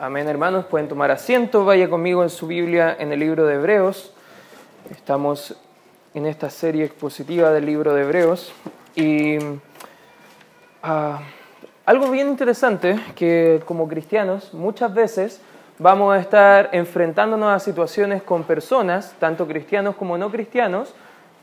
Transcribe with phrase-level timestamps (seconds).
[0.00, 0.64] Amén, hermanos.
[0.64, 1.64] Pueden tomar asiento.
[1.64, 4.12] Vaya conmigo en su Biblia en el libro de Hebreos.
[4.90, 5.56] Estamos
[6.14, 8.52] en esta serie expositiva del libro de Hebreos.
[8.96, 9.38] Y
[10.82, 11.20] ah,
[11.86, 15.40] algo bien interesante que como cristianos muchas veces
[15.78, 20.94] vamos a estar enfrentándonos a situaciones con personas, tanto cristianos como no cristianos,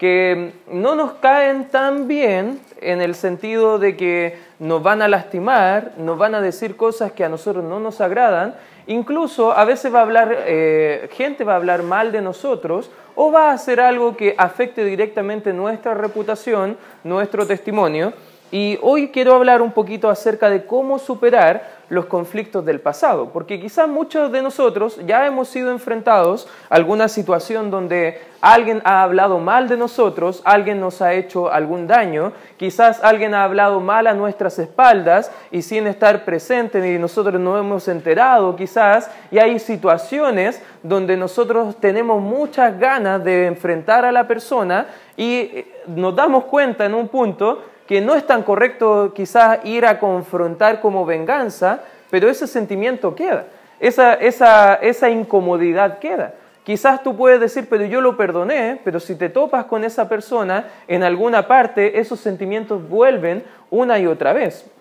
[0.02, 5.92] que no nos caen tan bien en el sentido de que nos van a lastimar,
[5.98, 8.56] nos van a decir cosas que a nosotros no nos agradan,
[8.88, 13.32] incluso a veces va a hablar, eh, gente va a hablar mal de nosotros o
[13.32, 18.12] va a hacer algo que afecte directamente nuestra reputación, nuestro testimonio.
[18.50, 23.60] Y hoy quiero hablar un poquito acerca de cómo superar los conflictos del pasado, porque
[23.60, 29.40] quizás muchos de nosotros ya hemos sido enfrentados a alguna situación donde alguien ha hablado
[29.40, 34.14] mal de nosotros, alguien nos ha hecho algún daño, quizás alguien ha hablado mal a
[34.14, 40.62] nuestras espaldas y sin estar presente y nosotros no hemos enterado quizás, y hay situaciones
[40.84, 46.86] donde nosotros tenemos muchas ganas de enfrentar a la persona y eh, nos damos cuenta
[46.86, 52.30] en un punto que no es tan correcto quizás ir a confrontar como venganza, pero
[52.30, 53.48] ese sentimiento queda,
[53.82, 56.34] esa, esa, esa incomodidad queda.
[56.64, 60.68] Quizás tú puedes decir, pero yo lo perdoné, pero si te topas con esa persona,
[60.88, 64.72] en alguna parte esos sentimientos vuelven una y otra vez.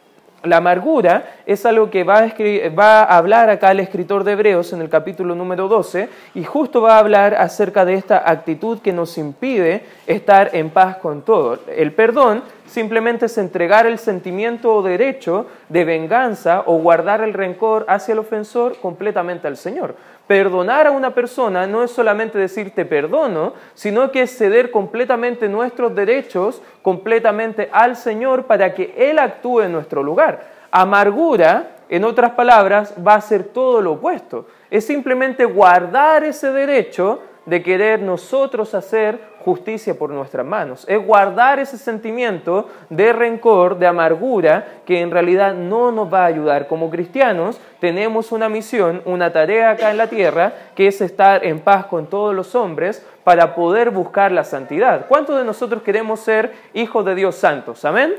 [0.44, 4.88] La amargura es algo que va a, hablar acá el escritor de Hebreos en el
[4.88, 9.84] capítulo número 12 y justo va a hablar acerca de esta actitud que nos impide
[10.06, 11.58] estar en paz con todo.
[11.76, 17.84] El perdón simplemente es entregar el sentimiento o derecho de venganza o guardar el rencor
[17.88, 19.96] hacia el ofensor completamente al Señor.
[20.26, 25.48] Perdonar a una persona no es solamente decir te perdono, sino que es ceder completamente
[25.48, 30.60] nuestros derechos completamente al Señor para que Él actúe en nuestro lugar.
[30.70, 34.46] Amargura, en otras palabras, va a ser todo lo opuesto.
[34.70, 40.84] Es simplemente guardar ese derecho de querer nosotros hacer justicia por nuestras manos.
[40.88, 46.26] Es guardar ese sentimiento de rencor, de amargura, que en realidad no nos va a
[46.26, 46.66] ayudar.
[46.66, 51.60] Como cristianos tenemos una misión, una tarea acá en la tierra, que es estar en
[51.60, 55.06] paz con todos los hombres para poder buscar la santidad.
[55.08, 57.84] ¿Cuántos de nosotros queremos ser hijos de Dios santos?
[57.84, 58.14] Amén.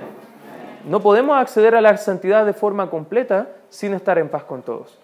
[0.85, 4.97] No podemos acceder a la santidad de forma completa sin estar en paz con todos.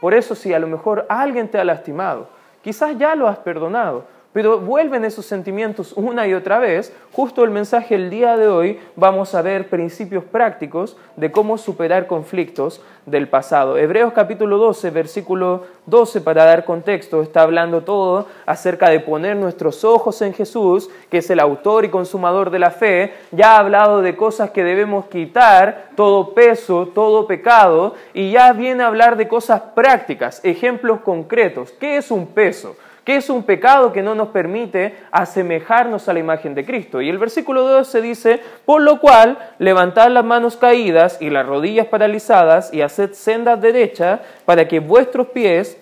[0.00, 4.04] Por eso si a lo mejor alguien te ha lastimado, Quizás ya lo has perdonado,
[4.32, 6.92] pero vuelven esos sentimientos una y otra vez.
[7.12, 12.06] Justo el mensaje el día de hoy vamos a ver principios prácticos de cómo superar
[12.06, 13.76] conflictos del pasado.
[13.76, 19.84] Hebreos capítulo 12, versículo 12, para dar contexto, está hablando todo acerca de poner nuestros
[19.84, 23.14] ojos en Jesús, que es el autor y consumador de la fe.
[23.32, 28.84] Ya ha hablado de cosas que debemos quitar, todo peso, todo pecado, y ya viene
[28.84, 31.72] a hablar de cosas prácticas, ejemplos concretos.
[31.72, 32.76] ¿Qué es un peso?
[33.10, 37.00] ¿Qué es un pecado que no nos permite asemejarnos a la imagen de Cristo?
[37.00, 41.88] Y el versículo 12 dice, por lo cual, levantad las manos caídas y las rodillas
[41.88, 45.76] paralizadas y haced sendas derechas para que vuestros pies,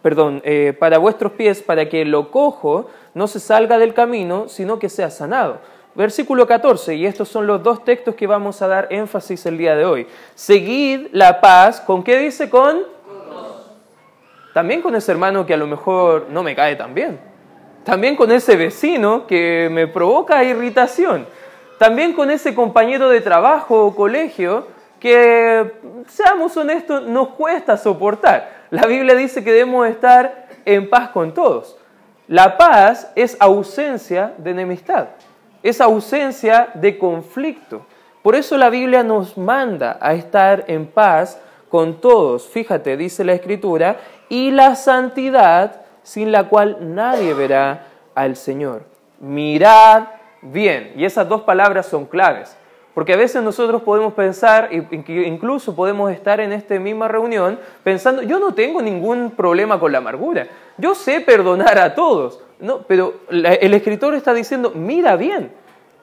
[0.00, 4.78] perdón, eh, para vuestros pies, para que lo cojo no se salga del camino, sino
[4.78, 5.58] que sea sanado.
[5.94, 9.76] Versículo 14, y estos son los dos textos que vamos a dar énfasis el día
[9.76, 10.06] de hoy.
[10.34, 12.48] Seguid la paz, ¿con qué dice?
[12.48, 12.95] Con
[14.56, 17.20] también con ese hermano que a lo mejor no me cae tan bien.
[17.84, 21.26] También con ese vecino que me provoca irritación.
[21.78, 24.68] También con ese compañero de trabajo o colegio
[24.98, 25.74] que,
[26.08, 28.50] seamos honestos, nos cuesta soportar.
[28.70, 31.76] La Biblia dice que debemos estar en paz con todos.
[32.26, 35.08] La paz es ausencia de enemistad,
[35.62, 37.84] es ausencia de conflicto.
[38.22, 41.38] Por eso la Biblia nos manda a estar en paz
[41.68, 42.48] con todos.
[42.48, 48.84] Fíjate, dice la Escritura, y la santidad sin la cual nadie verá al Señor.
[49.20, 50.04] Mirad
[50.42, 50.92] bien.
[50.96, 52.56] Y esas dos palabras son claves.
[52.94, 58.38] Porque a veces nosotros podemos pensar, incluso podemos estar en esta misma reunión pensando, yo
[58.38, 60.48] no tengo ningún problema con la amargura,
[60.78, 62.40] yo sé perdonar a todos.
[62.58, 65.52] No, pero el escritor está diciendo, mira bien,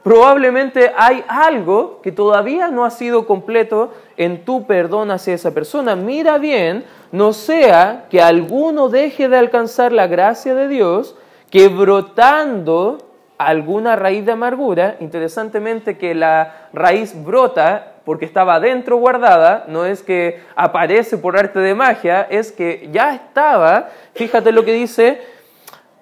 [0.04, 5.96] probablemente hay algo que todavía no ha sido completo en tu perdón hacia esa persona.
[5.96, 11.16] Mira bien, no sea que alguno deje de alcanzar la gracia de Dios,
[11.50, 12.98] que brotando
[13.38, 20.04] alguna raíz de amargura, interesantemente que la raíz brota porque estaba adentro guardada, no es
[20.04, 25.22] que aparece por arte de magia, es que ya estaba, fíjate lo que dice,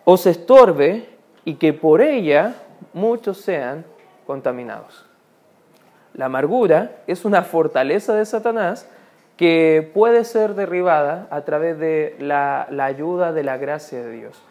[0.03, 1.09] os estorbe
[1.45, 2.55] y que por ella
[2.93, 3.85] muchos sean
[4.25, 5.05] contaminados.
[6.13, 8.87] La amargura es una fortaleza de Satanás
[9.37, 14.41] que puede ser derribada a través de la, la ayuda de la gracia de Dios.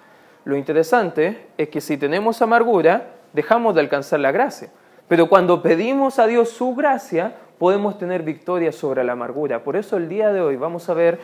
[0.45, 4.71] Lo interesante es que si tenemos amargura, dejamos de alcanzar la gracia.
[5.11, 9.65] Pero cuando pedimos a Dios su gracia, podemos tener victoria sobre la amargura.
[9.65, 11.19] Por eso el día de hoy vamos a ver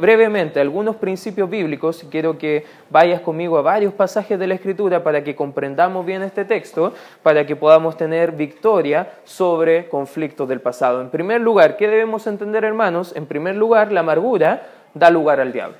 [0.00, 2.04] brevemente algunos principios bíblicos.
[2.10, 6.44] Quiero que vayas conmigo a varios pasajes de la Escritura para que comprendamos bien este
[6.44, 11.00] texto, para que podamos tener victoria sobre conflictos del pasado.
[11.00, 13.14] En primer lugar, ¿qué debemos entender, hermanos?
[13.14, 15.76] En primer lugar, la amargura da lugar al diablo.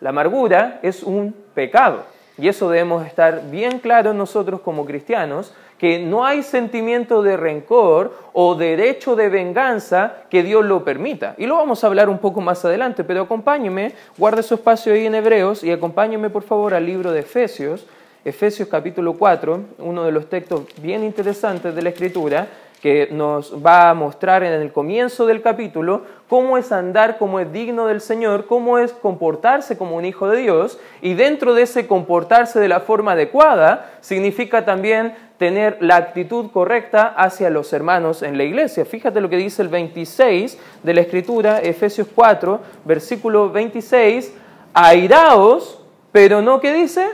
[0.00, 2.15] La amargura es un pecado.
[2.38, 8.14] Y eso debemos estar bien claros nosotros como cristianos, que no hay sentimiento de rencor
[8.32, 11.34] o derecho de venganza que Dios lo permita.
[11.38, 15.06] Y lo vamos a hablar un poco más adelante, pero acompáñeme, guarde su espacio ahí
[15.06, 17.86] en Hebreos y acompáñeme por favor al libro de Efesios,
[18.24, 22.48] Efesios capítulo 4, uno de los textos bien interesantes de la Escritura,
[22.80, 27.52] que nos va a mostrar en el comienzo del capítulo cómo es andar como es
[27.52, 31.86] digno del Señor, cómo es comportarse como un hijo de Dios, y dentro de ese
[31.86, 38.38] comportarse de la forma adecuada significa también tener la actitud correcta hacia los hermanos en
[38.38, 38.84] la iglesia.
[38.84, 44.34] Fíjate lo que dice el 26 de la Escritura, Efesios 4, versículo 26,
[44.72, 45.80] airaos,
[46.12, 47.06] pero no, ¿qué dice?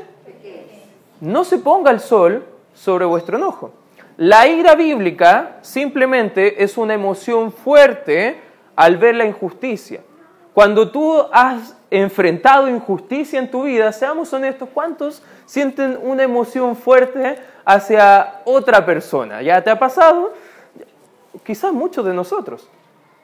[1.20, 2.44] No se ponga el sol
[2.74, 3.81] sobre vuestro enojo.
[4.24, 8.40] La ira bíblica simplemente es una emoción fuerte
[8.76, 10.00] al ver la injusticia.
[10.54, 17.34] Cuando tú has enfrentado injusticia en tu vida, seamos honestos, ¿cuántos sienten una emoción fuerte
[17.64, 19.42] hacia otra persona?
[19.42, 20.32] ¿Ya te ha pasado?
[21.42, 22.68] Quizás muchos de nosotros.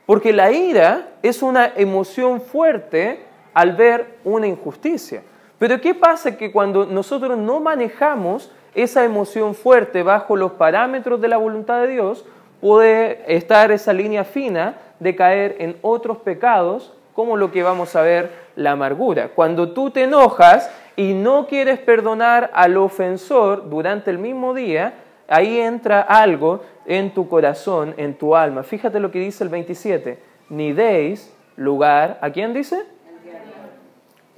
[0.04, 3.24] Porque la ira es una emoción fuerte
[3.54, 5.22] al ver una injusticia.
[5.60, 6.36] Pero ¿qué pasa?
[6.36, 8.50] Que cuando nosotros no manejamos
[8.82, 12.24] esa emoción fuerte bajo los parámetros de la voluntad de Dios,
[12.60, 18.02] puede estar esa línea fina de caer en otros pecados, como lo que vamos a
[18.02, 19.30] ver, la amargura.
[19.34, 24.94] Cuando tú te enojas y no quieres perdonar al ofensor durante el mismo día,
[25.28, 28.62] ahí entra algo en tu corazón, en tu alma.
[28.62, 30.18] Fíjate lo que dice el 27.
[30.50, 32.84] Ni deis lugar, ¿a quién dice?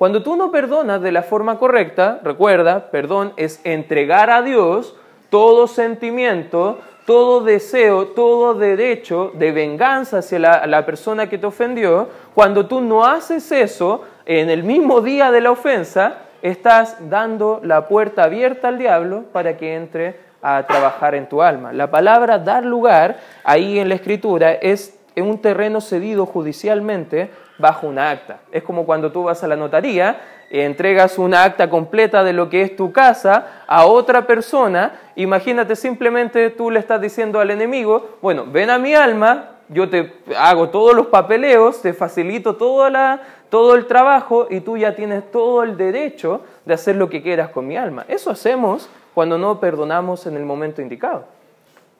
[0.00, 4.96] Cuando tú no perdonas de la forma correcta, recuerda, perdón es entregar a Dios
[5.28, 12.08] todo sentimiento, todo deseo, todo derecho de venganza hacia la, persona que te ofendió.
[12.34, 17.86] Cuando tú no haces eso en el mismo día de la ofensa, estás dando la
[17.86, 21.74] puerta abierta al diablo para que entre a trabajar en tu alma.
[21.74, 27.28] La palabra dar lugar ahí en la escritura es en un terreno cedido judicialmente
[27.60, 28.40] bajo una acta.
[28.50, 30.20] Es como cuando tú vas a la notaría,
[30.50, 36.50] entregas una acta completa de lo que es tu casa a otra persona, imagínate simplemente
[36.50, 40.94] tú le estás diciendo al enemigo, bueno, ven a mi alma, yo te hago todos
[40.94, 45.76] los papeleos, te facilito todo, la, todo el trabajo y tú ya tienes todo el
[45.76, 48.04] derecho de hacer lo que quieras con mi alma.
[48.08, 51.26] Eso hacemos cuando no perdonamos en el momento indicado.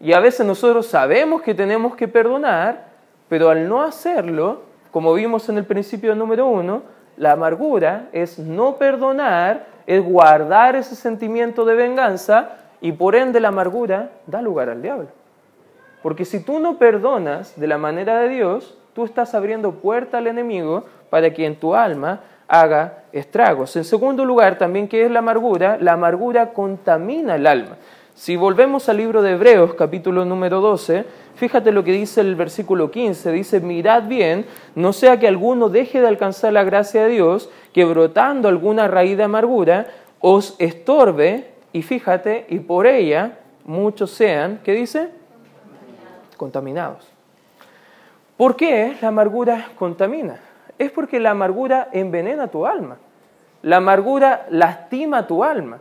[0.00, 2.86] Y a veces nosotros sabemos que tenemos que perdonar,
[3.28, 6.82] pero al no hacerlo, como vimos en el principio número uno,
[7.16, 12.50] la amargura es no perdonar, es guardar ese sentimiento de venganza
[12.80, 15.08] y por ende la amargura da lugar al diablo.
[16.02, 20.26] Porque si tú no perdonas de la manera de Dios, tú estás abriendo puerta al
[20.26, 23.76] enemigo para que en tu alma haga estragos.
[23.76, 25.76] En segundo lugar, también, ¿qué es la amargura?
[25.80, 27.76] La amargura contamina el alma.
[28.14, 31.04] Si volvemos al libro de Hebreos, capítulo número 12,
[31.40, 34.44] fíjate lo que dice el versículo 15, dice, mirad bien,
[34.74, 39.16] no sea que alguno deje de alcanzar la gracia de Dios, que brotando alguna raíz
[39.16, 39.86] de amargura
[40.20, 45.08] os estorbe, y fíjate, y por ella muchos sean, ¿qué dice?
[46.36, 47.08] Contaminados.
[48.36, 50.40] ¿Por qué la amargura contamina?
[50.78, 52.98] Es porque la amargura envenena tu alma.
[53.62, 55.78] La amargura lastima tu alma.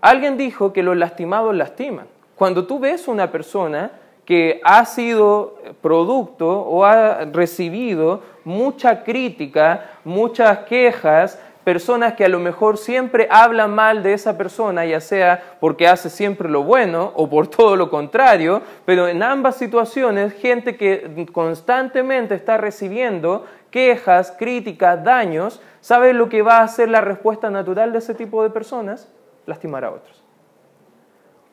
[0.00, 2.08] Alguien dijo que los lastimados lastiman.
[2.34, 3.92] Cuando tú ves una persona
[4.28, 12.38] que ha sido producto o ha recibido mucha crítica, muchas quejas, personas que a lo
[12.38, 17.30] mejor siempre hablan mal de esa persona, ya sea porque hace siempre lo bueno o
[17.30, 25.02] por todo lo contrario, pero en ambas situaciones gente que constantemente está recibiendo quejas, críticas,
[25.02, 29.08] daños, ¿sabe lo que va a ser la respuesta natural de ese tipo de personas?
[29.46, 30.17] lastimar a otros.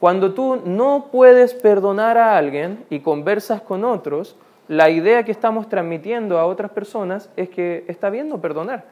[0.05, 4.35] Cuando tú no puedes perdonar a alguien y conversas con otros,
[4.67, 8.85] la idea que estamos transmitiendo a otras personas es que está bien no perdonar,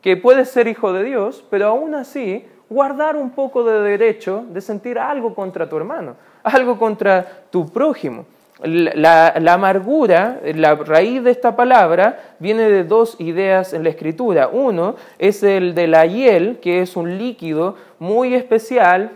[0.00, 4.60] que puedes ser hijo de Dios, pero aún así guardar un poco de derecho de
[4.60, 6.14] sentir algo contra tu hermano,
[6.44, 8.24] algo contra tu prójimo.
[8.62, 14.46] La, amargura, la raíz de esta palabra, viene de dos ideas en la escritura.
[14.46, 19.10] Uno es el de la hiel, que es un líquido muy especial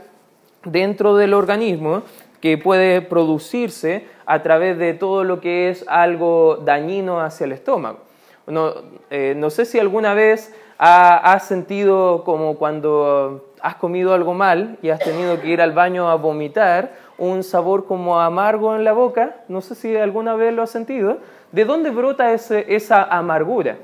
[0.65, 2.03] dentro del organismo
[2.41, 8.01] que puede producirse a través de todo lo que es algo dañino hacia el estómago.
[8.47, 8.73] No,
[9.11, 14.89] eh, no sé si alguna vez has sentido como cuando has comido algo mal y
[14.89, 19.37] has tenido que ir al baño a vomitar, un sabor como amargo en la boca,
[19.47, 21.19] no sé si alguna vez lo has sentido.
[21.53, 23.77] ¿De dónde brota esa amargura?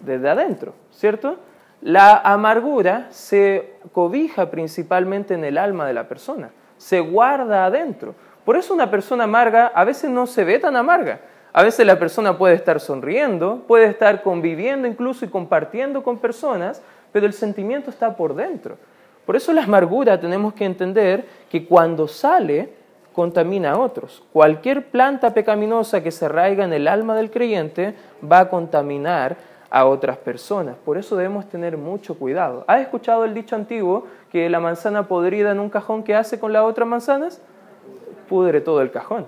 [0.00, 1.38] Desde adentro, ¿cierto?
[1.82, 8.14] La amargura se cobija principalmente en el alma de la persona, se guarda adentro.
[8.44, 11.20] Por eso una persona amarga a veces no se ve tan amarga.
[11.52, 16.80] A veces la persona puede estar sonriendo, puede estar conviviendo incluso y compartiendo con personas,
[17.12, 18.78] pero el sentimiento está por dentro.
[19.26, 22.70] Por eso la amargura tenemos que entender que cuando sale
[23.12, 24.22] contamina a otros.
[24.32, 29.36] Cualquier planta pecaminosa que se arraiga en el alma del creyente va a contaminar
[29.72, 30.76] a otras personas.
[30.84, 32.62] Por eso debemos tener mucho cuidado.
[32.68, 36.52] ¿Has escuchado el dicho antiguo que la manzana podrida en un cajón que hace con
[36.52, 37.40] las otras manzanas?
[38.28, 39.26] Pudre todo el cajón.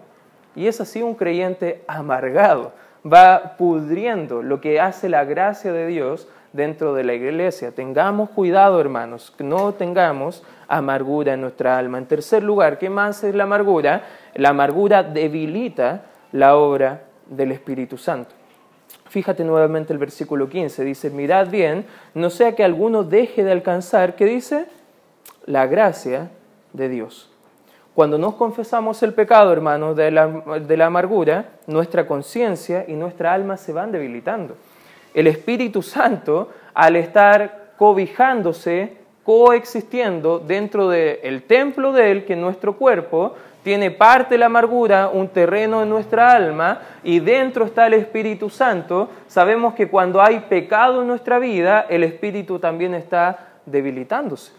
[0.55, 2.73] Y es así un creyente amargado.
[3.11, 7.73] Va pudriendo lo que hace la gracia de Dios dentro de la iglesia.
[7.73, 11.97] Tengamos cuidado, hermanos, que no tengamos amargura en nuestra alma.
[11.97, 14.03] En tercer lugar, ¿qué más es la amargura?
[14.35, 18.44] La amargura debilita la obra del Espíritu Santo.
[19.15, 24.17] Fíjate nuevamente el versículo 15, dice, mirad bien, no sea que alguno deje de alcanzar,
[24.17, 24.67] ¿qué dice?
[25.47, 26.33] La gracia
[26.73, 27.31] de Dios.
[27.95, 33.33] Cuando nos confesamos el pecado, hermanos, de la, de la amargura, nuestra conciencia y nuestra
[33.33, 34.57] alma se van debilitando
[35.15, 42.77] el Espíritu Santo, al estar cobijándose, coexistiendo dentro del templo de Él, que es nuestro
[42.77, 48.51] cuerpo, tiene parte la amargura, un terreno en nuestra alma, y dentro está el Espíritu
[48.51, 54.53] Santo, sabemos que cuando hay pecado en nuestra vida, el Espíritu también está debilitándose.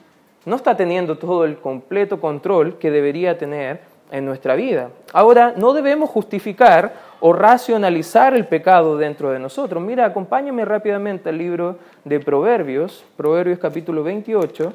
[0.46, 3.82] No está teniendo todo el completo control que debería tener
[4.12, 4.90] en nuestra vida.
[5.14, 9.84] Ahora, no debemos justificar o racionalizar el pecado dentro de nosotros.
[9.84, 14.74] Mira, acompáñame rápidamente al libro de Proverbios, Proverbios capítulo 28.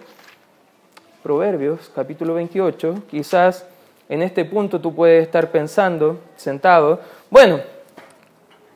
[1.23, 2.95] Proverbios capítulo 28.
[3.11, 3.67] Quizás
[4.11, 7.01] en este punto tú puedes estar pensando, sentado,
[7.31, 7.61] bueno,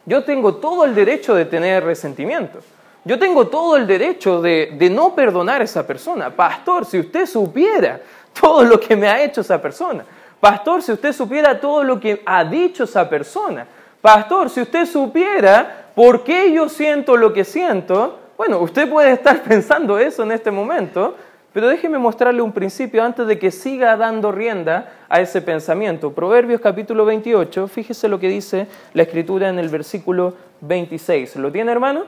[0.06, 2.60] yo tengo todo el derecho de tener resentimiento.
[3.04, 6.30] Yo tengo todo el derecho de, de no perdonar a esa persona.
[6.30, 8.00] Pastor, si usted supiera
[8.40, 10.04] todo lo que me ha hecho esa persona.
[10.40, 13.66] Pastor, si usted supiera todo lo que ha dicho esa persona.
[14.00, 18.18] Pastor, si usted supiera por qué yo siento lo que siento.
[18.36, 21.16] Bueno, usted puede estar pensando eso en este momento,
[21.54, 26.12] pero déjeme mostrarle un principio antes de que siga dando rienda a ese pensamiento.
[26.12, 31.36] Proverbios capítulo 28, fíjese lo que dice la escritura en el versículo 26.
[31.36, 32.06] ¿Lo tiene, hermano?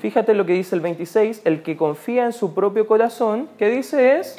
[0.00, 4.18] Fíjate lo que dice el 26, el que confía en su propio corazón, ¿qué dice
[4.18, 4.36] es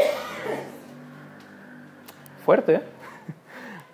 [2.45, 2.81] fuerte, ¿eh?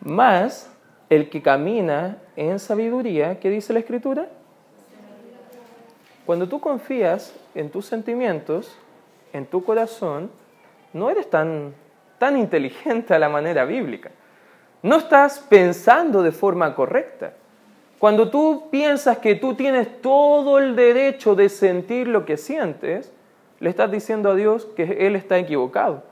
[0.02, 0.70] más
[1.10, 4.28] el que camina en sabiduría, ¿qué dice la Escritura?
[6.26, 8.78] Cuando tú confías en tus sentimientos,
[9.34, 10.30] en tu corazón,
[10.94, 11.74] no eres tan,
[12.18, 14.12] tan inteligente a la manera bíblica.
[14.82, 17.34] No estás pensando de forma correcta.
[18.00, 23.12] Cuando tú piensas que tú tienes todo el derecho de sentir lo que sientes,
[23.60, 26.04] le estás diciendo a Dios que Él está equivocado.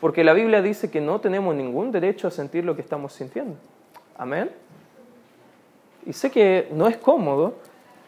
[0.00, 3.56] Porque la Biblia dice que no tenemos ningún derecho a sentir lo que estamos sintiendo.
[4.16, 4.50] Amén.
[6.06, 7.54] Y sé que no es cómodo,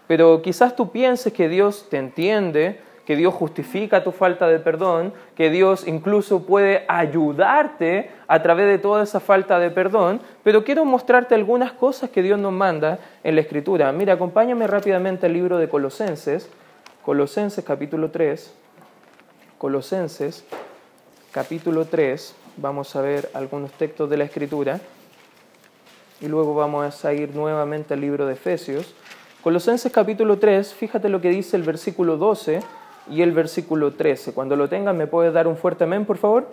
[0.07, 5.13] pero quizás tú pienses que Dios te entiende, que Dios justifica tu falta de perdón,
[5.37, 10.85] que Dios incluso puede ayudarte a través de toda esa falta de perdón, pero quiero
[10.85, 13.93] mostrarte algunas cosas que Dios nos manda en la Escritura.
[13.93, 16.49] Mira, acompáñame rápidamente al libro de Colosenses,
[17.05, 18.55] Colosenses capítulo 3,
[19.59, 20.45] Colosenses
[21.31, 24.81] capítulo 3, vamos a ver algunos textos de la Escritura
[26.23, 28.95] y luego vamos a ir nuevamente al libro de Efesios.
[29.43, 32.61] Colosenses capítulo 3, fíjate lo que dice el versículo 12
[33.11, 34.33] y el versículo 13.
[34.33, 36.49] Cuando lo tengan, ¿me puedes dar un fuerte amén, por favor?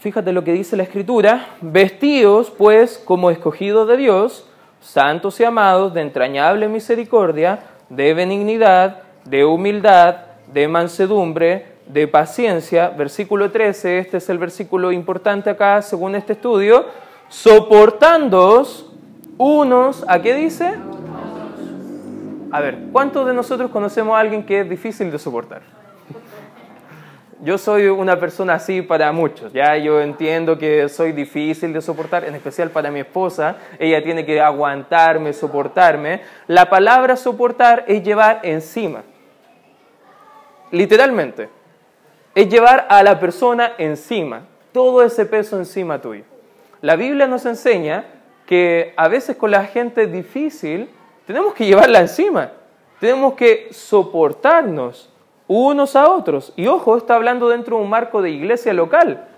[0.00, 1.46] Fíjate lo que dice la Escritura.
[1.60, 4.48] Vestidos, pues, como escogidos de Dios,
[4.80, 10.16] santos y amados, de entrañable misericordia, de benignidad, de humildad,
[10.52, 16.86] de mansedumbre, de paciencia, versículo 13, este es el versículo importante acá según este estudio,
[17.28, 18.90] soportándoos
[19.38, 20.74] unos, ¿a qué dice?
[22.52, 25.62] A ver, ¿cuántos de nosotros conocemos a alguien que es difícil de soportar?
[27.40, 32.24] Yo soy una persona así para muchos, ya yo entiendo que soy difícil de soportar,
[32.24, 36.20] en especial para mi esposa, ella tiene que aguantarme, soportarme.
[36.46, 39.02] La palabra soportar es llevar encima,
[40.70, 41.48] literalmente,
[42.34, 44.42] es llevar a la persona encima,
[44.72, 46.24] todo ese peso encima tuyo.
[46.82, 48.04] La Biblia nos enseña
[48.44, 50.90] que a veces con la gente difícil
[51.26, 52.50] tenemos que llevarla encima,
[53.00, 55.10] tenemos que soportarnos
[55.46, 56.52] unos a otros.
[56.56, 59.28] Y ojo, está hablando dentro de un marco de iglesia local.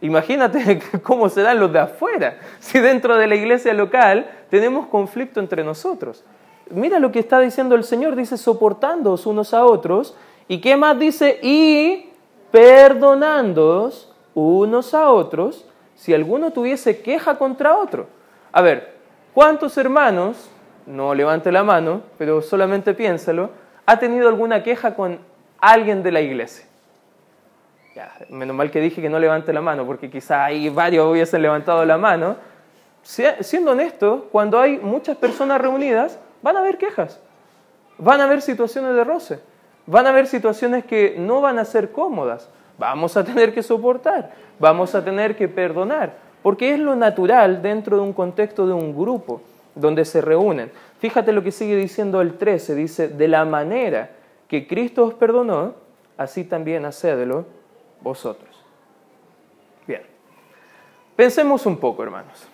[0.00, 5.40] Imagínate cómo se dan los de afuera, si dentro de la iglesia local tenemos conflicto
[5.40, 6.24] entre nosotros.
[6.70, 10.16] Mira lo que está diciendo el Señor, dice soportándoos unos a otros.
[10.48, 11.38] ¿Y qué más dice?
[11.42, 12.10] Y
[12.50, 18.06] perdonándoos unos a otros si alguno tuviese queja contra otro.
[18.52, 18.94] A ver,
[19.32, 20.50] ¿cuántos hermanos,
[20.86, 23.50] no levante la mano, pero solamente piénsalo,
[23.86, 25.18] ha tenido alguna queja con
[25.60, 26.66] alguien de la iglesia.
[27.94, 31.42] Ya, menos mal que dije que no levante la mano, porque quizá ahí varios hubiesen
[31.42, 32.36] levantado la mano.
[33.02, 37.20] Siendo honesto, cuando hay muchas personas reunidas, van a haber quejas,
[37.98, 39.40] van a haber situaciones de roce,
[39.86, 42.48] van a haber situaciones que no van a ser cómodas.
[42.78, 47.96] Vamos a tener que soportar, vamos a tener que perdonar, porque es lo natural dentro
[47.96, 49.40] de un contexto de un grupo
[49.74, 50.70] donde se reúnen.
[50.98, 54.10] Fíjate lo que sigue diciendo el 13, dice, de la manera
[54.48, 55.74] que Cristo os perdonó,
[56.16, 57.46] así también hacedlo
[58.00, 58.50] vosotros.
[59.86, 60.02] Bien,
[61.16, 62.46] pensemos un poco, hermanos.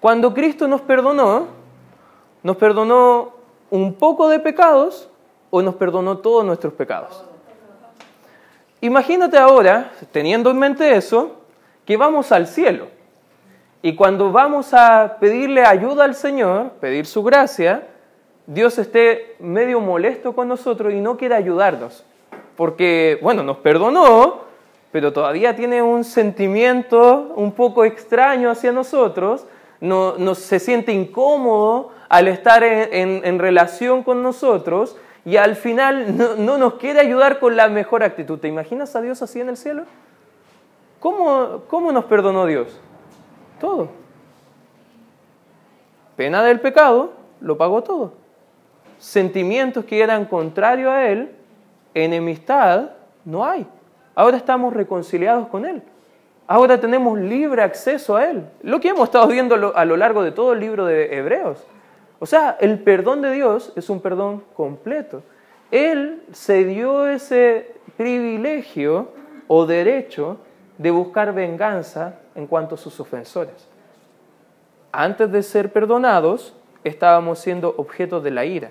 [0.00, 1.46] Cuando Cristo nos perdonó,
[2.42, 3.34] ¿nos perdonó
[3.70, 5.08] un poco de pecados
[5.50, 7.24] o nos perdonó todos nuestros pecados?
[8.80, 11.36] Imagínate ahora, teniendo en mente eso,
[11.84, 12.88] que vamos al cielo.
[13.82, 17.88] Y cuando vamos a pedirle ayuda al Señor, pedir su gracia,
[18.46, 22.04] Dios esté medio molesto con nosotros y no quiere ayudarnos.
[22.56, 24.42] Porque, bueno, nos perdonó,
[24.92, 29.46] pero todavía tiene un sentimiento un poco extraño hacia nosotros,
[29.80, 36.56] no, se siente incómodo al estar en, relación con nosotros y al final no, no,
[36.56, 38.38] nos quiere ayudar con la mejor actitud.
[38.38, 39.84] ¿Te imaginas a Dios así en el cielo?
[41.00, 42.80] ¿Cómo, cómo nos perdonó Dios?
[43.62, 43.88] Todo.
[46.16, 48.22] Pena del pecado, lo pagó todo
[49.02, 51.32] sentimientos que eran contrarios a Él,
[51.92, 52.90] enemistad,
[53.24, 53.66] no hay.
[54.14, 55.82] Ahora estamos reconciliados con Él.
[56.46, 58.44] Ahora tenemos libre acceso a Él.
[58.62, 61.66] Lo que hemos estado viendo a lo largo de todo el libro de Hebreos.
[62.20, 65.24] O sea, el perdón de Dios es un perdón completo.
[65.72, 69.08] Él se dio ese privilegio
[69.48, 70.36] o derecho
[70.78, 73.68] de buscar venganza en cuanto a sus ofensores.
[74.92, 78.70] Antes de ser perdonados, estábamos siendo objeto de la ira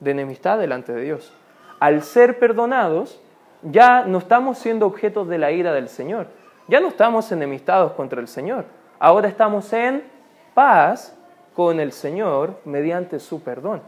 [0.00, 1.32] de enemistad delante de Dios.
[1.80, 3.20] Al ser perdonados,
[3.62, 6.26] ya no estamos siendo objetos de la ira del Señor.
[6.68, 8.64] Ya no estamos enemistados contra el Señor.
[8.98, 10.02] Ahora estamos en
[10.54, 11.16] paz
[11.54, 13.82] con el Señor mediante su perdón.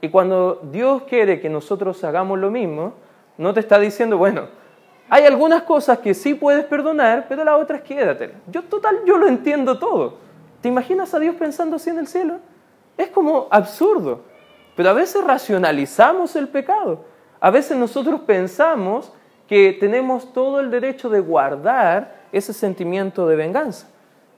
[0.00, 2.92] Y cuando Dios quiere que nosotros hagamos lo mismo,
[3.38, 4.48] no te está diciendo, bueno,
[5.08, 8.32] hay algunas cosas que sí puedes perdonar, pero las otras quédate.
[8.46, 10.18] Yo total, yo lo entiendo todo.
[10.60, 12.38] ¿Te imaginas a Dios pensando así en el cielo?
[12.96, 14.22] Es como absurdo.
[14.76, 17.04] Pero a veces racionalizamos el pecado.
[17.40, 19.12] A veces nosotros pensamos
[19.46, 23.88] que tenemos todo el derecho de guardar ese sentimiento de venganza.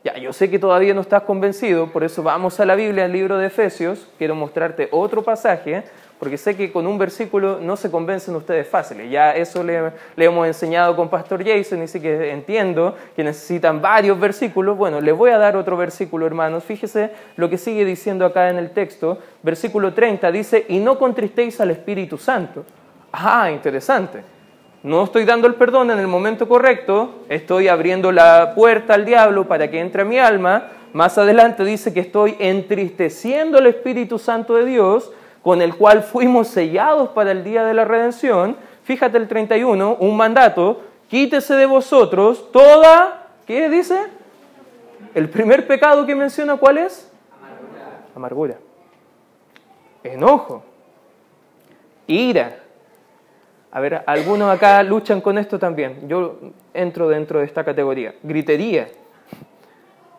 [0.05, 3.12] Ya, yo sé que todavía no estás convencido, por eso vamos a la Biblia, al
[3.12, 4.09] libro de Efesios.
[4.18, 5.85] Quiero mostrarte otro pasaje
[6.18, 9.11] porque sé que con un versículo no se convencen ustedes fáciles.
[9.11, 14.79] Ya eso le, hemos enseñado con Pastor Jason sí que entiendo que necesitan varios versículos.
[14.79, 16.64] Bueno, les voy a dar otro versículo, hermanos.
[16.64, 19.18] Fíjese lo que sigue diciendo acá en el texto.
[19.42, 22.64] Versículo 30 dice, y no contristéis al Espíritu Santo.
[23.12, 24.22] Ah, interesante.
[24.83, 29.48] No estoy dando el perdón en el momento correcto, estoy abriendo la puerta al diablo
[29.48, 30.68] para que entre a mi alma.
[30.92, 35.12] Más adelante dice que estoy entristeciendo al Espíritu Santo de Dios
[35.46, 40.16] con el cual fuimos sellados para el día de la redención, fíjate el 31, un
[40.16, 43.96] mandato, quítese de vosotros toda, ¿qué dice?
[45.14, 47.09] El primer pecado que menciona, ¿cuál es?
[47.38, 48.02] Amargura.
[48.16, 48.56] Amargura.
[50.02, 50.64] Enojo.
[52.09, 52.59] Ira.
[53.70, 56.09] A ver, algunos acá luchan con esto también.
[56.09, 56.40] Yo
[56.74, 58.16] entro dentro de esta categoría.
[58.24, 58.88] Gritería,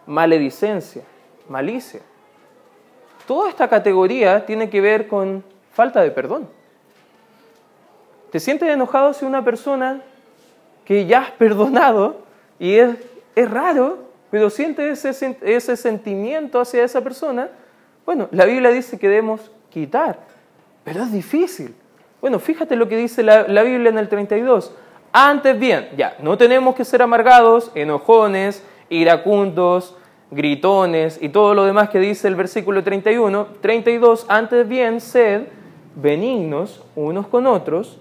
[0.06, 1.02] maledicencia,
[1.50, 2.00] malicia.
[3.28, 6.48] Toda esta categoría tiene que ver con falta de perdón.
[8.32, 10.02] ¿Te sientes enojado hacia una persona
[10.86, 12.22] que ya has perdonado
[12.58, 12.96] y es,
[13.36, 14.00] es raro,
[14.32, 17.50] pero sientes ese, ese sentimiento hacia esa persona?
[18.06, 20.20] Bueno, la Biblia dice que debemos quitar,
[20.86, 21.76] pero es difícil.
[22.22, 24.74] Bueno, fíjate lo que dice la, la Biblia en el 32.
[25.12, 29.98] Antes bien, ya, no tenemos que ser amargados, enojones, iracundos,
[30.32, 33.48] gritones y todo lo demás que dice el versículo 31.
[33.62, 35.48] 32, antes bien, sed
[35.96, 37.98] benignos unos con otros,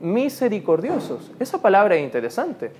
[0.00, 1.30] misericordiosos.
[1.38, 2.72] Esa palabra es interesante.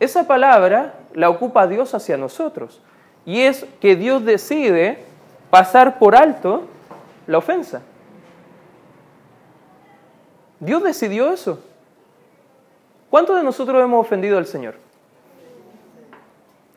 [0.00, 2.80] Esa palabra la ocupa Dios hacia nosotros.
[3.26, 4.98] Y es que Dios decide
[5.50, 6.64] pasar por alto
[7.26, 7.82] la ofensa.
[10.60, 11.60] Dios decidió eso.
[13.10, 14.83] ¿Cuántos de nosotros hemos ofendido al Señor?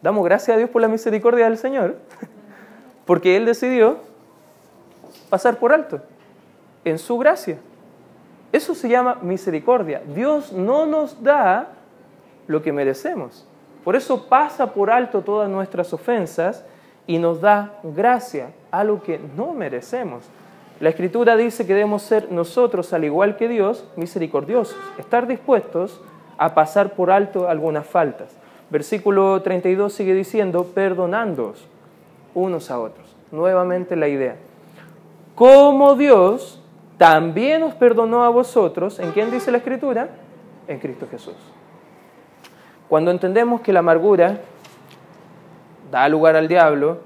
[0.01, 1.97] Damos gracias a Dios por la misericordia del Señor,
[3.05, 3.97] porque Él decidió
[5.29, 6.01] pasar por alto
[6.85, 7.57] en su gracia.
[8.51, 10.01] Eso se llama misericordia.
[10.15, 11.69] Dios no nos da
[12.47, 13.45] lo que merecemos.
[13.83, 16.63] Por eso pasa por alto todas nuestras ofensas
[17.07, 20.25] y nos da gracia, a lo que no merecemos.
[20.79, 25.99] La Escritura dice que debemos ser nosotros, al igual que Dios, misericordiosos, estar dispuestos
[26.37, 28.35] a pasar por alto algunas faltas.
[28.69, 31.67] Versículo 32 sigue diciendo, perdonándoos
[32.33, 33.15] unos a otros.
[33.31, 34.35] Nuevamente la idea.
[35.35, 36.61] Como Dios
[36.97, 40.09] también os perdonó a vosotros, ¿en quién dice la Escritura?
[40.67, 41.35] En Cristo Jesús.
[42.89, 44.39] Cuando entendemos que la amargura
[45.91, 46.99] da lugar al diablo,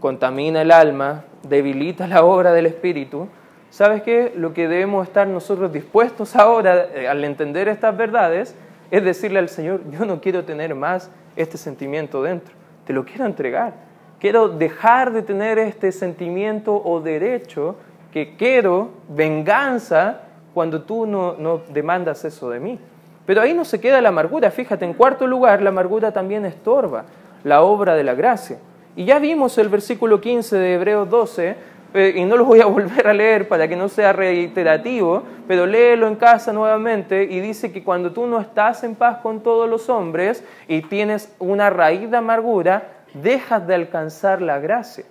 [0.00, 3.28] contamina el alma, debilita la obra del Espíritu,
[3.70, 4.32] ¿sabes qué?
[4.36, 8.56] Lo que debemos estar nosotros dispuestos ahora, eh, al entender estas verdades,
[8.94, 12.54] es decirle al Señor, yo no quiero tener más este sentimiento dentro,
[12.86, 13.74] te lo quiero entregar.
[14.20, 17.74] Quiero dejar de tener este sentimiento o derecho
[18.12, 20.20] que quiero venganza
[20.54, 22.78] cuando tú no, no demandas eso de mí.
[23.26, 24.52] Pero ahí no se queda la amargura.
[24.52, 27.04] Fíjate, en cuarto lugar, la amargura también estorba
[27.42, 28.58] la obra de la gracia.
[28.94, 31.56] Y ya vimos el versículo 15 de Hebreos 12, eh,
[31.94, 36.08] y no lo voy a volver a leer para que no sea reiterativo, pero léelo
[36.08, 39.88] en casa nuevamente y dice que cuando tú no estás en paz con todos los
[39.88, 45.04] hombres y tienes una raíz de amargura, dejas de alcanzar la gracia.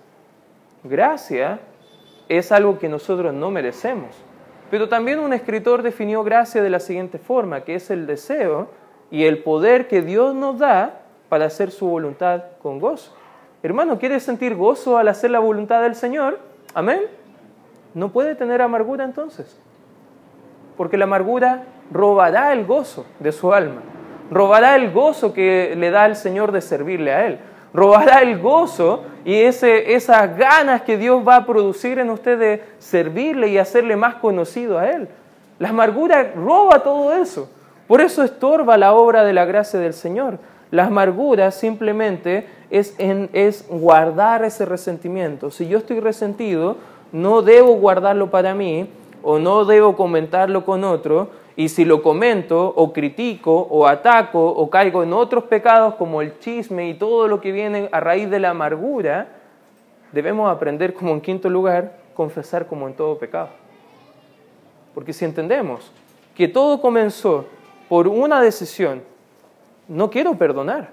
[0.82, 1.60] Gracia
[2.28, 4.14] es algo que nosotros no merecemos.
[4.70, 8.68] Pero también un escritor definió gracia de la siguiente forma, que es el deseo
[9.10, 13.14] y el poder que Dios nos da para hacer su voluntad con gozo.
[13.62, 16.38] Hermano, ¿quiere sentir gozo al hacer la voluntad del Señor?
[16.74, 17.02] Amén.
[17.94, 19.56] No puede tener amargura entonces.
[20.76, 23.80] Porque la amargura robará el gozo de su alma.
[24.30, 27.38] Robará el gozo que le da el Señor de servirle a Él.
[27.72, 33.48] Robará el gozo y esas ganas que Dios va a producir en usted de servirle
[33.48, 35.08] y hacerle más conocido a Él.
[35.58, 37.50] La amargura roba todo eso.
[37.86, 40.38] Por eso estorba la obra de la gracia del Señor.
[40.74, 45.52] La amargura simplemente es, guardar ese resentimiento.
[45.52, 46.78] Si yo estoy resentido,
[47.12, 48.88] no debo guardarlo para mí
[49.22, 51.28] o no debo comentarlo con otro.
[51.54, 56.40] Y si lo comento o critico o ataco o caigo en otros pecados como el
[56.40, 59.28] chisme y todo lo que viene a raíz de la amargura,
[60.10, 63.50] debemos aprender como en quinto lugar, confesar como en todo pecado.
[64.92, 65.92] Porque si entendemos
[66.34, 67.44] que todo comenzó
[67.88, 69.13] por una decisión
[69.88, 70.90] no quiero perdonar.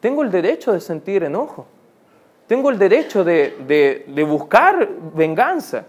[0.00, 1.66] Tengo el derecho de sentir enojo.
[2.46, 5.84] Tengo el derecho de, de, buscar venganza.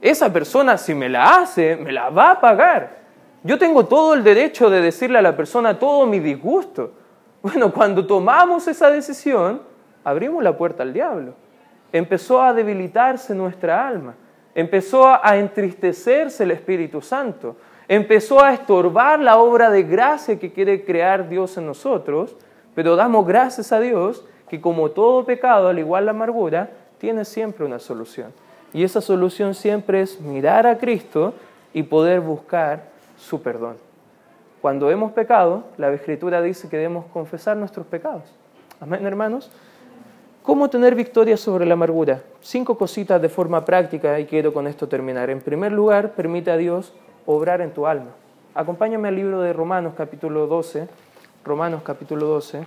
[0.00, 2.98] Esa persona si me la hace, me la va a pagar.
[3.42, 6.92] Yo tengo todo el derecho de decirle a la persona todo mi disgusto.
[7.40, 9.62] Bueno, cuando tomamos esa decisión,
[10.02, 11.34] abrimos la puerta al diablo.
[11.92, 14.16] Empezó a debilitarse nuestra alma.
[14.56, 17.54] Empezó a entristecerse el Espíritu Santo
[17.88, 22.36] empezó a estorbar la obra de gracia que quiere crear Dios en nosotros,
[22.74, 27.64] pero damos gracias a Dios que como todo pecado, al igual la amargura, tiene siempre
[27.64, 28.32] una solución.
[28.72, 31.34] Y esa solución siempre es mirar a Cristo
[31.72, 32.84] y poder buscar
[33.16, 33.76] su perdón.
[34.60, 38.24] Cuando hemos pecado, la Escritura dice que debemos confesar nuestros pecados.
[38.80, 39.50] Amén, hermanos.
[40.42, 42.22] ¿Cómo tener victoria sobre la amargura?
[42.40, 45.30] Cinco cositas de forma práctica y quiero con esto terminar.
[45.30, 46.92] En primer lugar, permite a Dios
[47.30, 48.12] obrar en tu alma.
[48.54, 50.88] Acompáñame al libro de Romanos capítulo 12.
[51.44, 52.64] Romanos capítulo 12.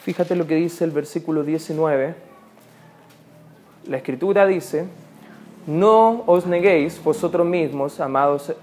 [0.00, 2.14] Fíjate lo que dice el versículo 19.
[3.88, 4.86] La escritura dice,
[5.66, 8.54] no os neguéis vosotros mismos, amados,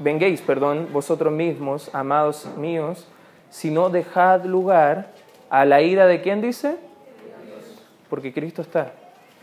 [0.00, 3.06] venguéis, perdón, vosotros mismos, amados míos,
[3.50, 5.12] sino dejad lugar
[5.48, 6.76] a la ira de quién dice?
[8.10, 8.94] Porque Cristo está.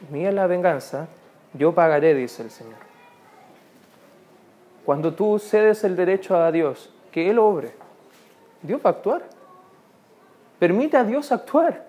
[0.10, 1.08] Mía la venganza,
[1.54, 2.91] yo pagaré, dice el Señor.
[4.86, 7.74] Cuando tú cedes el derecho a Dios, que Él obre,
[8.62, 9.24] Dios va a actuar.
[10.60, 11.86] Permite a Dios actuar.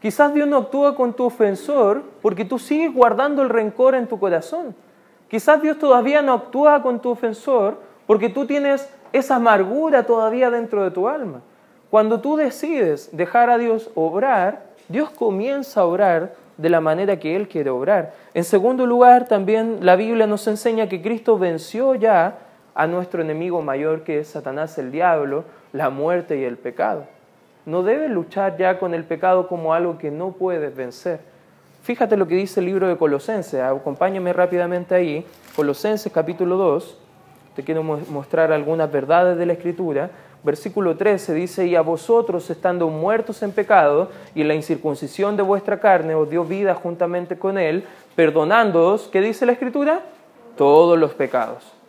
[0.00, 4.18] Quizás Dios no actúa con tu ofensor porque tú sigues guardando el rencor en tu
[4.18, 4.74] corazón.
[5.28, 10.82] Quizás Dios todavía no actúa con tu ofensor porque tú tienes esa amargura todavía dentro
[10.82, 11.42] de tu alma.
[11.90, 17.36] Cuando tú decides dejar a Dios obrar, Dios comienza a obrar de la manera que
[17.36, 18.12] Él quiere obrar.
[18.34, 22.38] En segundo lugar, también la Biblia nos enseña que Cristo venció ya
[22.74, 27.04] a nuestro enemigo mayor que es Satanás el diablo, la muerte y el pecado.
[27.66, 31.20] No debes luchar ya con el pecado como algo que no puedes vencer.
[31.82, 36.98] Fíjate lo que dice el libro de Colosenses, acompáñame rápidamente ahí, Colosenses capítulo 2,
[37.56, 40.10] te quiero mostrar algunas verdades de la Escritura.
[40.42, 45.80] Versículo 13 dice, y a vosotros estando muertos en pecado y la incircuncisión de vuestra
[45.80, 47.84] carne os dio vida juntamente con él,
[48.16, 50.00] perdonándoos, ¿qué dice la Escritura?
[50.56, 51.80] Todos los pecados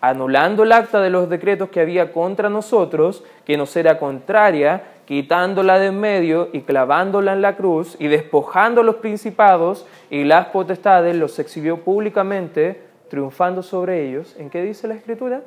[0.00, 5.78] anulando el acta de los decretos que había contra nosotros, que nos era contraria, quitándola
[5.78, 11.16] de en medio y clavándola en la cruz, y despojando los principados y las potestades,
[11.16, 14.34] los exhibió públicamente, triunfando sobre ellos.
[14.38, 15.42] ¿En qué dice la Escritura?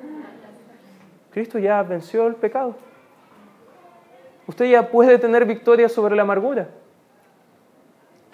[1.34, 2.76] Cristo ya venció el pecado.
[4.48, 6.67] Usted ya puede tener victoria sobre la amargura.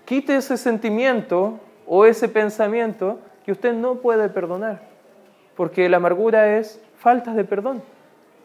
[0.06, 4.90] Quite ese sentimiento o ese pensamiento que usted no puede perdonar
[5.60, 7.84] porque la amargura es falta de perdón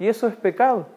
[0.00, 0.88] y eso es pecado.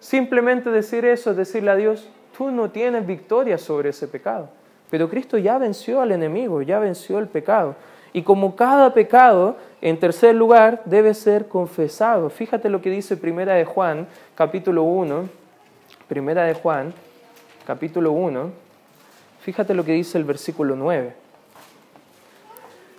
[0.00, 4.48] Simplemente decir eso es decirle a Dios, tú no tienes victoria sobre ese pecado,
[4.90, 7.76] pero Cristo ya venció al enemigo, ya venció el pecado.
[8.12, 12.30] Y como cada pecado, en tercer lugar, debe ser confesado.
[12.30, 15.28] Fíjate lo que dice Primera de Juan, capítulo 1,
[16.06, 16.94] Primera de Juan,
[17.66, 18.50] capítulo 1,
[19.40, 21.14] fíjate lo que dice el versículo 9.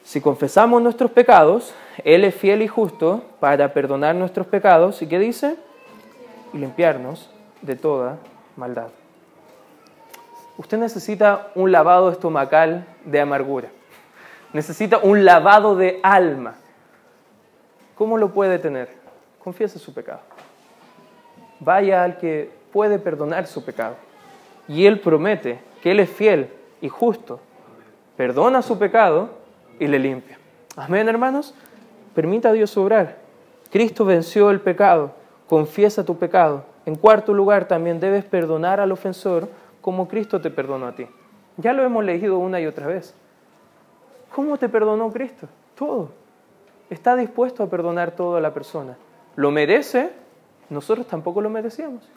[0.03, 5.19] Si confesamos nuestros pecados, Él es fiel y justo para perdonar nuestros pecados y ¿qué
[5.19, 5.55] dice?
[6.51, 7.29] Y limpiarnos
[7.61, 8.17] de toda
[8.57, 8.89] maldad.
[10.57, 13.69] Usted necesita un lavado estomacal de amargura.
[14.51, 16.55] Necesita un lavado de alma.
[17.95, 18.89] ¿Cómo lo puede tener?
[19.43, 20.21] Confiese su pecado.
[21.59, 23.95] Vaya al que puede perdonar su pecado.
[24.67, 26.49] Y Él promete que Él es fiel
[26.81, 27.39] y justo.
[28.17, 29.29] Perdona su pecado
[29.79, 30.39] y le limpia.
[30.75, 31.53] Amén, hermanos.
[32.15, 33.17] Permita a Dios obrar.
[33.71, 35.11] Cristo venció el pecado.
[35.47, 36.65] Confiesa tu pecado.
[36.85, 39.47] En cuarto lugar, también debes perdonar al ofensor
[39.81, 41.07] como Cristo te perdonó a ti.
[41.57, 43.13] Ya lo hemos leído una y otra vez.
[44.33, 45.47] ¿Cómo te perdonó Cristo?
[45.75, 46.09] Todo.
[46.93, 48.97] Está dispuesto a perdonar todo a la persona.
[49.35, 50.11] ¿Lo merece?
[50.69, 52.07] Nosotros tampoco lo merecíamos.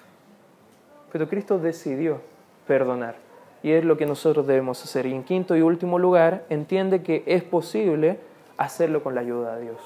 [1.10, 2.20] Pero Cristo decidió
[2.66, 3.14] perdonar.
[3.62, 5.06] Y es lo que nosotros debemos hacer.
[5.06, 8.20] Y en quinto y último lugar, entiende que es posible
[8.58, 9.80] hacerlo con la ayuda de Dios.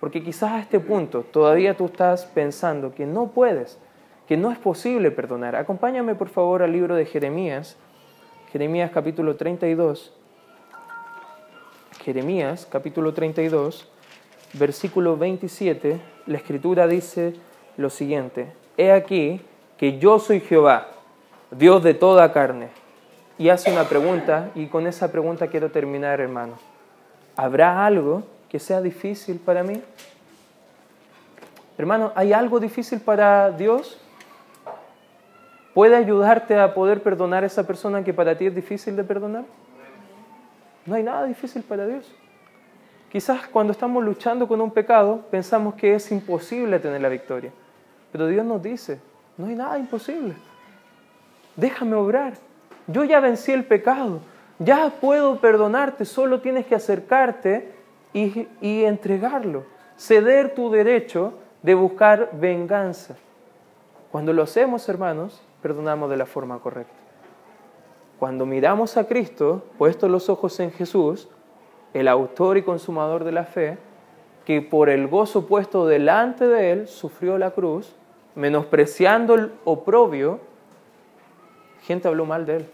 [0.00, 3.78] Porque quizás a este punto todavía tú estás pensando que no puedes,
[4.28, 5.56] que no es posible perdonar.
[5.56, 7.78] Acompáñame por favor al libro de Jeremías,
[8.52, 10.12] Jeremías capítulo 32.
[12.02, 13.89] Jeremías capítulo 32,
[14.52, 17.34] versículo 27, la escritura dice
[17.76, 19.40] lo siguiente, He aquí
[19.76, 20.88] que yo soy Jehová,
[21.50, 22.68] Dios de toda carne
[23.38, 26.54] y hace una pregunta y con esa pregunta quiero terminar, hermano.
[27.36, 29.82] ¿Habrá algo que sea difícil para mí?
[31.78, 33.98] Hermano, ¿hay algo difícil para Dios?
[35.72, 39.44] ¿Puede ayudarte a poder perdonar a esa persona que para ti es difícil de perdonar?
[40.84, 42.12] No hay nada difícil para Dios.
[43.10, 47.50] Quizás cuando estamos luchando con un pecado pensamos que es imposible tener la victoria.
[48.12, 49.00] Pero Dios nos dice,
[49.36, 50.34] no hay nada imposible.
[51.56, 52.34] Déjame obrar.
[52.86, 54.20] Yo ya vencí el pecado,
[54.58, 57.72] ya puedo perdonarte, solo tienes que acercarte
[58.12, 59.64] y, y entregarlo,
[59.96, 63.16] ceder tu derecho de buscar venganza.
[64.10, 66.94] Cuando lo hacemos, hermanos, perdonamos de la forma correcta.
[68.18, 71.28] Cuando miramos a Cristo, puestos los ojos en Jesús,
[71.94, 73.78] el autor y consumador de la fe,
[74.44, 77.94] que por el gozo puesto delante de él sufrió la cruz,
[78.34, 80.40] menospreciando el oprobio,
[81.82, 82.66] gente habló mal de él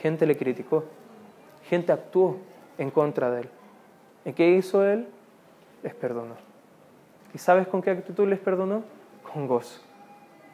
[0.00, 0.84] gente le criticó,
[1.68, 2.38] gente actuó
[2.78, 3.48] en contra de él.
[4.24, 5.06] ¿Y qué hizo él?
[5.82, 6.34] Les perdonó.
[7.34, 8.82] ¿Y sabes con qué actitud les perdonó?
[9.32, 9.80] Con gozo.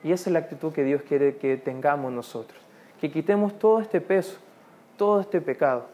[0.02, 2.60] Y esa es la actitud que Dios quiere que tengamos nosotros.
[3.00, 4.38] Que quitemos todo este peso,
[4.96, 5.86] todo este pecado.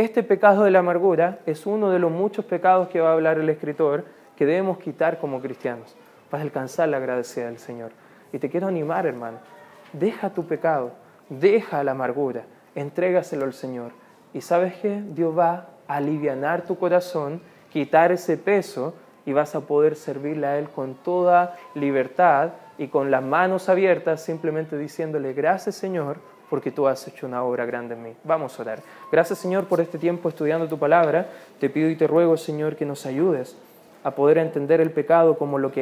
[0.00, 3.36] Este pecado de la amargura es uno de los muchos pecados que va a hablar
[3.38, 5.94] el escritor que debemos quitar como cristianos
[6.30, 7.90] para alcanzar la gracia del Señor.
[8.32, 9.36] Y te quiero animar, hermano.
[9.92, 10.92] Deja tu pecado,
[11.28, 13.92] deja la amargura entrégaselo al Señor.
[14.32, 18.94] Y sabes que Dios va a aliviar tu corazón, quitar ese peso
[19.26, 24.22] y vas a poder servirle a Él con toda libertad y con las manos abiertas,
[24.22, 28.12] simplemente diciéndole, gracias Señor, porque tú has hecho una obra grande en mí.
[28.24, 28.82] Vamos a orar.
[29.10, 31.28] Gracias Señor por este tiempo estudiando tu palabra.
[31.60, 33.56] Te pido y te ruego Señor que nos ayudes
[34.02, 35.78] a poder entender el pecado como lo que